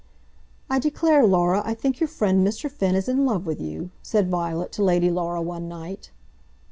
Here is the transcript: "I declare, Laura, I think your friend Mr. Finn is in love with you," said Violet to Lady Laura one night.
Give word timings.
"I 0.67 0.79
declare, 0.79 1.23
Laura, 1.27 1.61
I 1.63 1.75
think 1.75 1.99
your 1.99 2.07
friend 2.07 2.39
Mr. 2.43 2.71
Finn 2.71 2.95
is 2.95 3.07
in 3.07 3.23
love 3.23 3.45
with 3.45 3.61
you," 3.61 3.91
said 4.01 4.29
Violet 4.31 4.71
to 4.71 4.83
Lady 4.83 5.11
Laura 5.11 5.43
one 5.43 5.67
night. 5.69 6.09